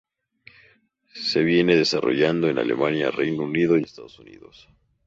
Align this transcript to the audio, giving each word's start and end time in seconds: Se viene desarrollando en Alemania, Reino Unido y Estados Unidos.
Se 1.13 1.43
viene 1.43 1.75
desarrollando 1.75 2.49
en 2.49 2.57
Alemania, 2.57 3.11
Reino 3.11 3.43
Unido 3.43 3.77
y 3.77 3.83
Estados 3.83 4.17
Unidos. 4.17 4.67